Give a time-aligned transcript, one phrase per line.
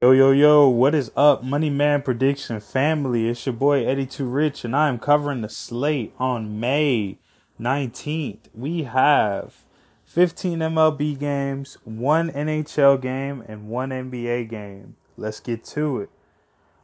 [0.00, 3.28] Yo, yo, yo, what is up, Money Man Prediction family?
[3.28, 7.18] It's your boy Eddie Too Rich, and I am covering the slate on May
[7.60, 8.42] 19th.
[8.54, 9.64] We have
[10.04, 14.94] 15 MLB games, one NHL game, and one NBA game.
[15.16, 16.10] Let's get to it.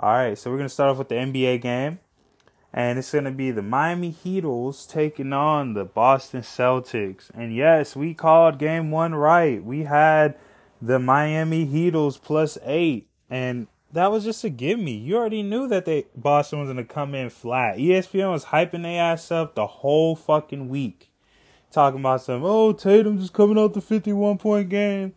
[0.00, 2.00] All right, so we're going to start off with the NBA game,
[2.72, 7.30] and it's going to be the Miami Heatles taking on the Boston Celtics.
[7.32, 9.64] And yes, we called game one right.
[9.64, 10.34] We had
[10.80, 14.92] the Miami Heatles plus eight, and that was just a gimme.
[14.92, 17.78] You already knew that they Boston was gonna come in flat.
[17.78, 21.10] ESPN was hyping their ass up the whole fucking week,
[21.70, 25.14] talking about some oh Tatum just coming out the fifty-one point game.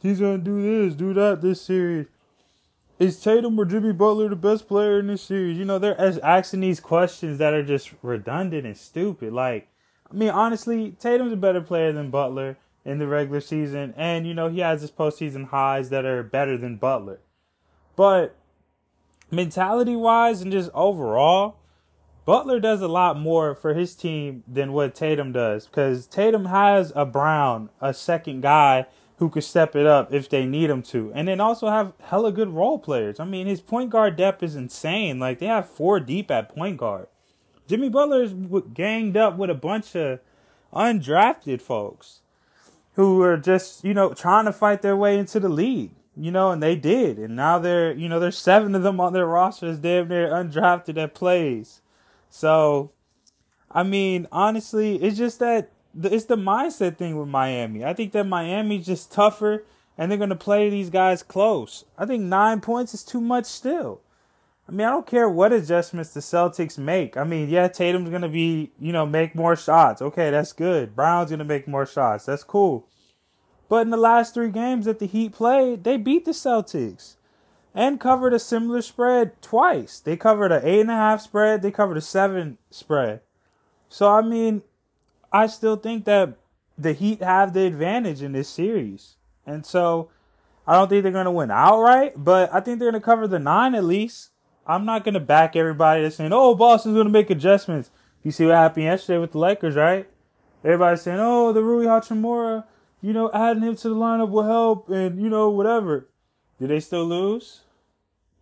[0.00, 2.06] He's gonna do this, do that this series.
[2.98, 5.58] Is Tatum or Jimmy Butler the best player in this series?
[5.58, 9.32] You know, they're asking these questions that are just redundant and stupid.
[9.32, 9.68] Like,
[10.08, 14.34] I mean, honestly, Tatum's a better player than Butler in the regular season, and you
[14.34, 17.20] know he has his postseason highs that are better than Butler.
[17.96, 18.36] But
[19.30, 21.56] mentality wise and just overall,
[22.24, 26.92] Butler does a lot more for his team than what Tatum does because Tatum has
[26.94, 28.86] a Brown, a second guy
[29.18, 32.32] who could step it up if they need him to, and then also have hella
[32.32, 33.20] good role players.
[33.20, 35.18] I mean, his point guard depth is insane.
[35.18, 37.06] Like they have four deep at point guard.
[37.66, 38.34] Jimmy Butler is
[38.74, 40.20] ganged up with a bunch of
[40.74, 42.20] undrafted folks
[42.94, 46.50] who are just, you know, trying to fight their way into the league, you know,
[46.50, 47.18] and they did.
[47.18, 50.94] And now they're, you know, there's seven of them on their rosters, damn near undrafted
[50.94, 51.80] that plays.
[52.30, 52.92] So,
[53.70, 55.70] I mean, honestly, it's just that
[56.02, 57.84] it's the mindset thing with Miami.
[57.84, 59.64] I think that Miami's just tougher
[59.96, 61.84] and they're going to play these guys close.
[61.96, 64.00] I think nine points is too much still.
[64.66, 67.16] I mean, I don't care what adjustments the Celtics make.
[67.16, 70.00] I mean, yeah, Tatum's gonna be, you know, make more shots.
[70.00, 70.96] Okay, that's good.
[70.96, 72.24] Brown's gonna make more shots.
[72.24, 72.88] That's cool.
[73.68, 77.16] But in the last three games that the Heat played, they beat the Celtics
[77.74, 80.00] and covered a similar spread twice.
[80.00, 81.60] They covered an eight and a half spread.
[81.60, 83.20] They covered a seven spread.
[83.90, 84.62] So I mean,
[85.30, 86.38] I still think that
[86.78, 89.16] the Heat have the advantage in this series,
[89.46, 90.10] and so
[90.66, 92.12] I don't think they're gonna win outright.
[92.16, 94.30] But I think they're gonna cover the nine at least.
[94.66, 97.90] I'm not gonna back everybody that's saying, "Oh, Boston's gonna make adjustments."
[98.22, 100.08] You see what happened yesterday with the Lakers, right?
[100.64, 102.64] Everybody's saying, "Oh, the Rui Hachimura,
[103.02, 106.08] you know, adding him to the lineup will help," and you know, whatever.
[106.58, 107.62] Did they still lose?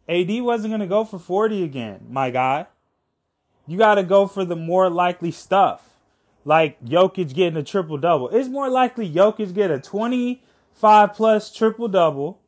[0.09, 2.67] AD wasn't gonna go for 40 again, my guy.
[3.67, 5.95] You gotta go for the more likely stuff,
[6.45, 8.29] like Jokic getting a triple double.
[8.29, 12.42] It's more likely Jokic get a 25 plus triple double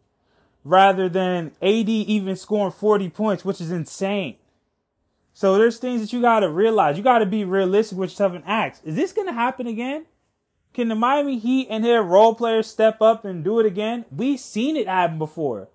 [0.64, 4.36] rather than AD even scoring 40 points, which is insane.
[5.34, 6.96] So there's things that you got to realize.
[6.96, 10.06] You got to be realistic with yourself and ask, is this going to happen again?
[10.72, 14.04] Can the Miami Heat and their role players step up and do it again?
[14.10, 15.68] We've seen it happen before.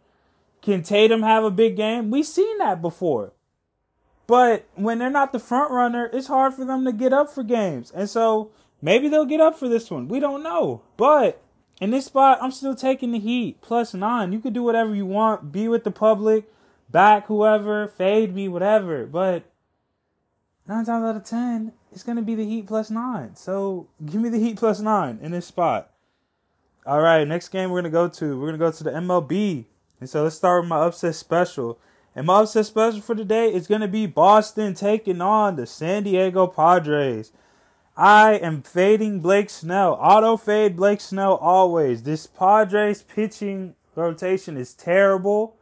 [0.62, 2.10] Can Tatum have a big game?
[2.10, 3.34] We've seen that before.
[4.28, 7.44] But when they're not the front runner, it's hard for them to get up for
[7.44, 7.92] games.
[7.92, 8.52] And so
[8.82, 10.08] maybe they'll get up for this one.
[10.08, 10.84] We don't know.
[10.98, 11.42] But
[11.80, 14.34] in this spot, I'm still taking the Heat plus nine.
[14.34, 16.52] You could do whatever you want, be with the public,
[16.90, 19.06] back whoever, fade me, whatever.
[19.06, 19.44] But
[20.68, 23.36] nine times out of ten, it's gonna be the Heat plus nine.
[23.36, 25.92] So give me the Heat plus nine in this spot.
[26.86, 28.40] All right, next game we're gonna go to.
[28.40, 29.66] We're gonna go to the MLB,
[30.00, 31.80] and so let's start with my upset special.
[32.16, 36.48] And my upset special for today is gonna be Boston taking on the San Diego
[36.48, 37.32] Padres.
[37.98, 39.98] I am fading Blake Snell.
[40.00, 42.04] Auto fade Blake Snell always.
[42.04, 45.58] This Padres pitching rotation is terrible,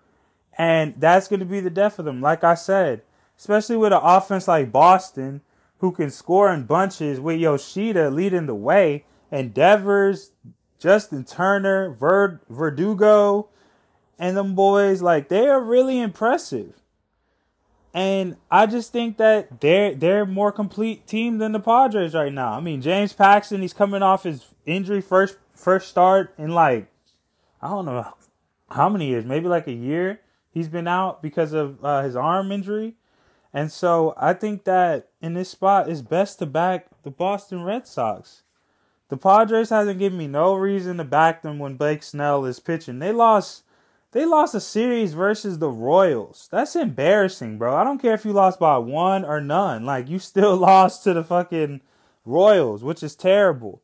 [0.57, 2.21] and that's going to be the death of them.
[2.21, 3.01] Like I said,
[3.37, 5.41] especially with an offense like Boston,
[5.79, 10.31] who can score in bunches with Yoshida leading the way, and Devers,
[10.79, 13.49] Justin Turner, Verd- Verdugo,
[14.19, 16.81] and them boys, like they are really impressive.
[17.93, 22.53] And I just think that they're they're more complete team than the Padres right now.
[22.53, 26.87] I mean, James Paxton, he's coming off his injury first first start in like
[27.61, 28.13] I don't know
[28.69, 30.21] how many years, maybe like a year.
[30.51, 32.95] He's been out because of uh, his arm injury.
[33.53, 37.87] And so I think that in this spot it's best to back the Boston Red
[37.87, 38.43] Sox.
[39.09, 42.99] The Padres hasn't given me no reason to back them when Blake Snell is pitching.
[42.99, 43.63] They lost
[44.17, 46.49] they lost a series versus the Royals.
[46.51, 47.75] That's embarrassing, bro.
[47.75, 49.85] I don't care if you lost by one or none.
[49.85, 51.81] Like you still lost to the fucking
[52.25, 53.83] Royals, which is terrible.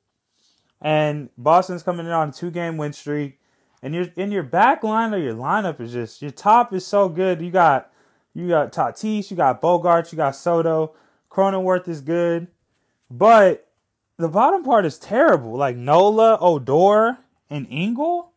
[0.81, 3.39] And Boston's coming in on a two game win streak.
[3.83, 7.09] And you're in your back line or your lineup is just your top is so
[7.09, 7.39] good.
[7.39, 7.91] You got
[8.33, 10.95] you got Tatis, you got Bogaerts, you got Soto,
[11.29, 12.47] Cronenworth is good.
[13.11, 13.69] But
[14.17, 15.55] the bottom part is terrible.
[15.55, 17.19] Like Nola, Odor,
[17.51, 18.32] and Engel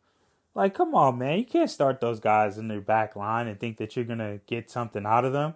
[0.57, 1.39] Like, come on, man.
[1.39, 4.41] You can't start those guys in their back line and think that you're going to
[4.47, 5.53] get something out of them.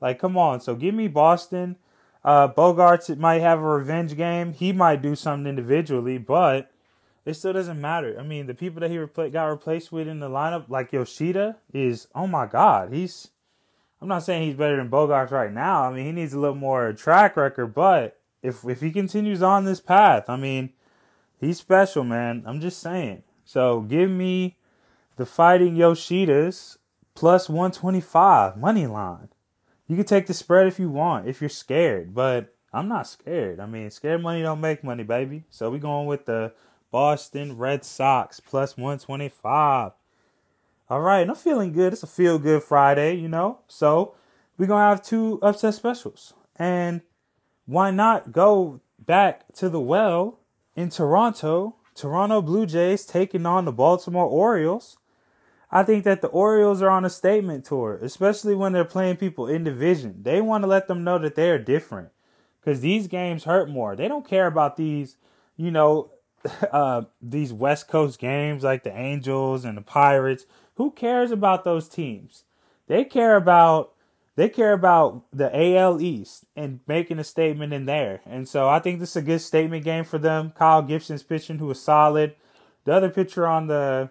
[0.00, 0.60] Like, come on.
[0.60, 1.74] So give me Boston.
[2.24, 4.52] Uh, Bogaerts might have a revenge game.
[4.52, 6.70] He might do something individually, but
[7.24, 8.16] it still doesn't matter.
[8.16, 11.56] I mean, the people that he repla- got replaced with in the lineup, like Yoshida,
[11.72, 12.92] is oh my god.
[12.92, 13.30] He's
[14.00, 15.82] I'm not saying he's better than Bogaerts right now.
[15.82, 19.64] I mean, he needs a little more track record, but if if he continues on
[19.64, 20.70] this path, I mean,
[21.40, 22.44] he's special, man.
[22.46, 23.24] I'm just saying.
[23.48, 24.58] So give me
[25.16, 26.76] the fighting Yoshidas
[27.14, 29.30] plus 125 money line.
[29.86, 33.58] You can take the spread if you want, if you're scared, but I'm not scared.
[33.58, 35.44] I mean, scared money don't make money, baby.
[35.48, 36.52] So we going with the
[36.90, 39.92] Boston Red Sox plus 125.
[40.90, 41.94] All right, and I'm feeling good.
[41.94, 43.60] It's a feel good Friday, you know.
[43.66, 44.14] So
[44.58, 47.00] we're gonna have two upset specials, and
[47.64, 50.38] why not go back to the well
[50.76, 51.76] in Toronto?
[51.98, 54.98] Toronto Blue Jays taking on the Baltimore Orioles.
[55.70, 59.48] I think that the Orioles are on a statement tour, especially when they're playing people
[59.48, 60.22] in division.
[60.22, 62.10] They want to let them know that they are different
[62.60, 63.96] because these games hurt more.
[63.96, 65.16] They don't care about these,
[65.56, 66.10] you know,
[66.72, 70.46] uh, these West Coast games like the Angels and the Pirates.
[70.76, 72.44] Who cares about those teams?
[72.86, 73.92] They care about
[74.38, 78.20] they care about the AL East and making a statement in there.
[78.24, 80.52] And so I think this is a good statement game for them.
[80.56, 82.36] Kyle Gibson's pitching, who was solid.
[82.84, 84.10] The other pitcher on the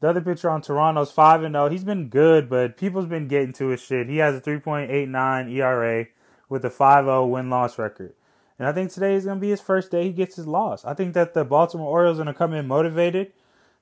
[0.00, 1.70] the other pitcher on Toronto's five and zero.
[1.70, 4.10] He's been good, but people's been getting to his shit.
[4.10, 6.04] He has a three point eight nine ERA
[6.50, 8.12] with a 5-0 win loss record.
[8.58, 10.84] And I think today is going to be his first day he gets his loss.
[10.84, 13.32] I think that the Baltimore Orioles are going to come in motivated.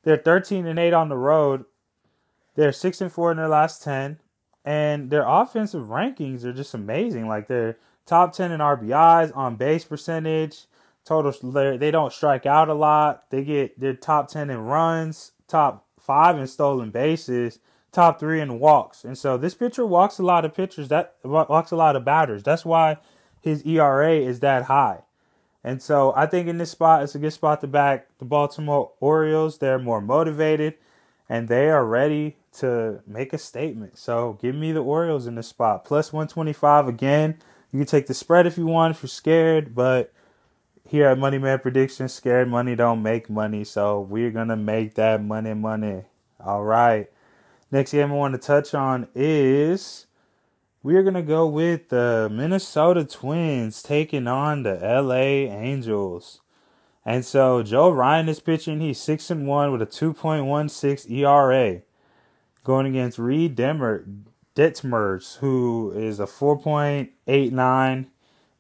[0.05, 1.65] They're 13 and 8 on the road.
[2.55, 4.21] They're 6 and 4 in their last 10
[4.65, 7.29] and their offensive rankings are just amazing.
[7.29, 7.77] Like they're
[8.07, 10.65] top 10 in RBIs, on base percentage,
[11.05, 11.33] total
[11.77, 13.31] they don't strike out a lot.
[13.31, 17.59] They get they're top 10 in runs, top five in stolen bases,
[17.93, 19.05] top three in walks.
[19.05, 22.43] And so this pitcher walks a lot of pitchers that walks a lot of batters.
[22.43, 22.99] That's why
[23.41, 25.03] his ERA is that high.
[25.63, 28.93] And so I think in this spot it's a good spot to back the Baltimore
[29.01, 29.59] Orioles.
[29.59, 30.75] They're more motivated
[31.29, 33.99] and they are ready to make a statement.
[33.99, 35.85] So give me the Orioles in this spot.
[35.85, 37.39] Plus 125 again.
[37.73, 40.13] You can take the spread if you want if you're scared, but
[40.87, 43.65] here at Money Man Predictions, scared money don't make money.
[43.65, 46.03] So we're gonna make that money money.
[46.39, 47.11] All right.
[47.71, 50.07] Next game I want to touch on is
[50.83, 56.43] we're gonna go with the Minnesota Twins taking on the LA Angels.
[57.05, 58.81] And so Joe Ryan is pitching.
[58.81, 61.83] He's six and one with a two point one six ERA,
[62.65, 64.23] going against Reid Demmer
[64.57, 68.09] Detmers, who is a four point eight nine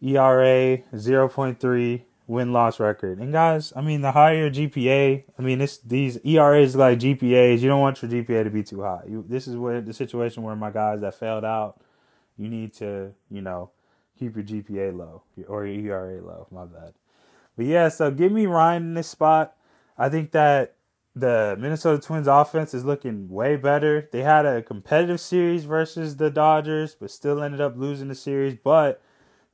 [0.01, 3.19] ERA, zero point three win loss record.
[3.19, 7.61] And guys, I mean the higher GPA, I mean this these ERAs like GPAs.
[7.61, 9.03] You don't want your GPA to be too high.
[9.09, 11.81] You, this is where the situation where my guys that failed out,
[12.37, 13.71] you need to you know
[14.19, 16.47] keep your GPA low or your ERA low.
[16.51, 16.95] My bad.
[17.57, 19.57] But yeah, so give me Ryan in this spot.
[19.97, 20.75] I think that
[21.17, 24.09] the Minnesota Twins offense is looking way better.
[24.11, 28.57] They had a competitive series versus the Dodgers, but still ended up losing the series.
[28.63, 29.01] But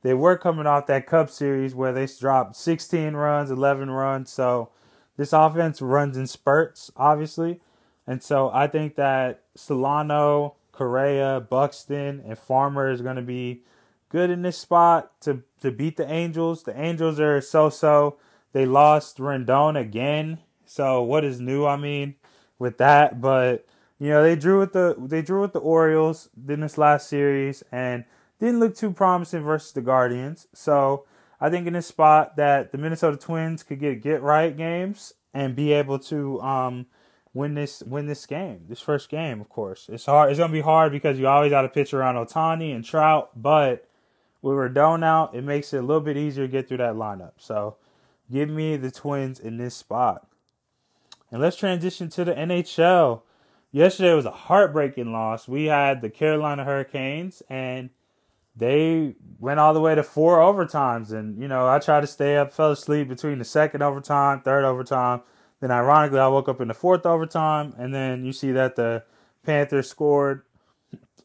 [0.01, 4.31] they were coming off that Cubs series where they dropped 16 runs, 11 runs.
[4.31, 4.69] So
[5.17, 7.61] this offense runs in spurts, obviously.
[8.07, 13.61] And so I think that Solano, Correa, Buxton, and Farmer is going to be
[14.09, 16.63] good in this spot to, to beat the Angels.
[16.63, 18.17] The Angels are so so.
[18.51, 20.39] They lost Rendon again.
[20.71, 21.65] So what is new?
[21.65, 22.15] I mean,
[22.57, 23.65] with that, but
[23.99, 27.61] you know they drew with the they drew with the Orioles in this last series,
[27.73, 28.05] and
[28.39, 30.47] didn't look too promising versus the Guardians.
[30.53, 31.05] So
[31.41, 35.57] I think in this spot that the Minnesota Twins could get get right games and
[35.57, 36.85] be able to um,
[37.33, 39.41] win this win this game, this first game.
[39.41, 40.29] Of course, it's hard.
[40.29, 43.89] It's gonna be hard because you always got to pitch around Ohtani and Trout, but
[44.41, 47.33] with Rendon out, it makes it a little bit easier to get through that lineup.
[47.39, 47.75] So
[48.31, 50.27] give me the Twins in this spot.
[51.31, 53.21] And let's transition to the NHL.
[53.71, 55.47] Yesterday was a heartbreaking loss.
[55.47, 57.89] We had the Carolina Hurricanes and
[58.55, 61.11] they went all the way to four overtimes.
[61.11, 64.65] And, you know, I tried to stay up, fell asleep between the second overtime, third
[64.65, 65.21] overtime.
[65.61, 67.73] Then, ironically, I woke up in the fourth overtime.
[67.77, 69.03] And then you see that the
[69.45, 70.43] Panthers scored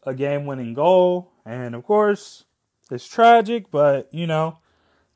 [0.04, 1.32] a game winning goal.
[1.44, 2.44] And, of course,
[2.90, 4.58] it's tragic, but, you know,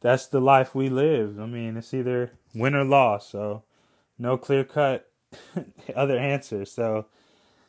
[0.01, 1.39] that's the life we live.
[1.39, 3.29] I mean, it's either win or loss.
[3.29, 3.63] So,
[4.21, 5.11] no clear cut
[5.97, 6.65] other answer.
[6.65, 7.07] So,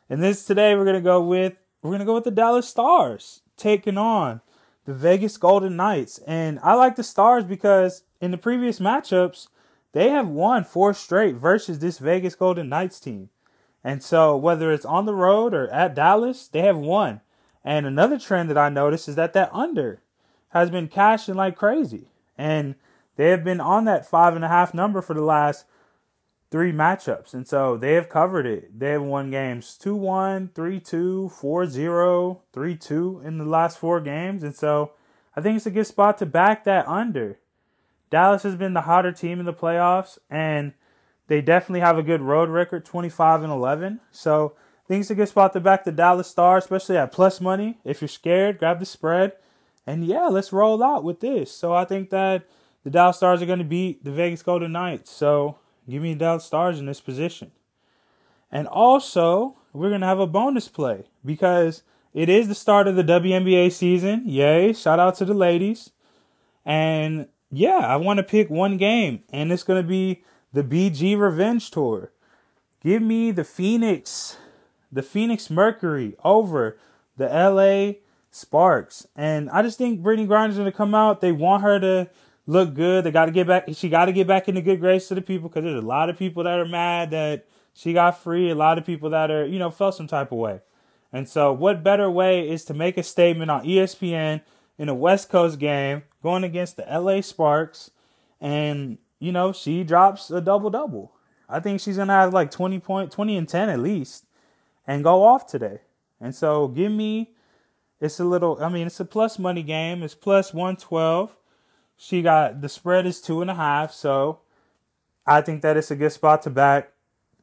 [0.10, 1.54] and this today, we're to go with.
[1.82, 4.42] We're to go with the Dallas Stars taking on
[4.86, 6.20] the Vegas Golden Knights.
[6.28, 9.48] And I like the Stars because in the previous matchups,
[9.94, 13.30] they have won four straight versus this Vegas Golden Knights team.
[13.84, 17.22] And so whether it's on the road or at Dallas, they have won.
[17.64, 20.02] And another trend that I noticed is that that under
[20.50, 22.10] has been cashing like crazy.
[22.38, 22.76] And
[23.16, 25.66] they have been on that five and a half number for the last
[26.52, 27.34] three matchups.
[27.34, 28.78] And so they have covered it.
[28.78, 33.80] They have won games 2 1, 3 2, 4 0, 3 2 in the last
[33.80, 34.44] four games.
[34.44, 34.92] And so
[35.36, 37.40] I think it's a good spot to back that under.
[38.10, 40.74] Dallas has been the hotter team in the playoffs, and
[41.28, 44.02] they definitely have a good road record 25 and 11.
[44.12, 47.40] So I think it's a good spot to back the Dallas Stars, especially at plus
[47.40, 47.80] money.
[47.86, 49.32] If you're scared, grab the spread.
[49.88, 51.54] And yeah, let's roll out with this.
[51.54, 52.44] So I think that
[52.84, 55.10] the Dallas Stars are going to beat the Vegas Golden Knights.
[55.10, 55.58] So
[55.90, 57.52] Give me Dallas Stars in this position.
[58.52, 61.84] And also, we're going to have a bonus play because
[62.14, 64.24] it is the start of the WNBA season.
[64.26, 64.74] Yay.
[64.74, 65.92] Shout out to the ladies.
[66.66, 70.24] And yeah, I want to pick one game, and it's going to be
[70.54, 72.12] the BG Revenge Tour.
[72.84, 74.38] Give me the Phoenix,
[74.92, 76.78] the Phoenix Mercury over
[77.18, 78.00] the LA
[78.32, 79.08] Sparks.
[79.16, 81.22] And I just think Brittney Griner's going to come out.
[81.22, 82.10] They want her to
[82.52, 83.06] look good.
[83.06, 83.66] They got to get back.
[83.74, 86.10] She got to get back into good grace to the people because there's a lot
[86.10, 88.50] of people that are mad that she got free.
[88.50, 90.60] A lot of people that are, you know, felt some type of way.
[91.14, 94.42] And so, what better way is to make a statement on ESPN
[94.78, 97.92] in a West Coast game going against the LA Sparks,
[98.40, 101.14] and you know she drops a double double.
[101.50, 104.26] I think she's gonna have like 20 point, 20 and 10 at least,
[104.88, 105.80] and go off today.
[106.20, 107.34] And so, give me.
[108.00, 108.58] It's a little.
[108.62, 110.04] I mean, it's a plus money game.
[110.04, 111.36] It's plus 112.
[112.04, 114.40] She got the spread is two and a half, so
[115.28, 116.94] I think that it's a good spot to back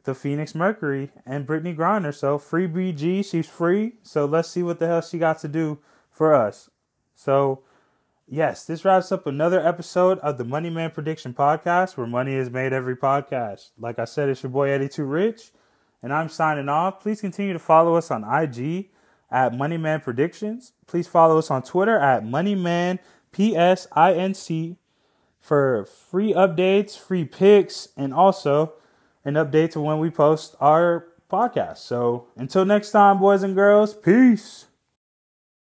[0.03, 2.13] the Phoenix Mercury and Brittney Griner.
[2.13, 3.93] So free BG, she's free.
[4.03, 5.79] So let's see what the hell she got to do
[6.11, 6.71] for us.
[7.15, 7.61] So
[8.27, 12.51] yes, this wraps up another episode of the Money Man Prediction Podcast, where money is
[12.51, 13.71] made every podcast.
[13.79, 15.53] Like I said, it's your boy Eddie Too Rich,
[16.03, 17.01] and I'm signing off.
[17.01, 18.89] Please continue to follow us on IG
[19.31, 20.73] at Money Man Predictions.
[20.89, 23.03] Please follow us on Twitter at Moneyman P
[23.39, 24.77] S I N C
[25.41, 28.75] for free updates, free picks, and also
[29.25, 31.79] an update to when we post our podcast.
[31.79, 34.67] So until next time, boys and girls, peace.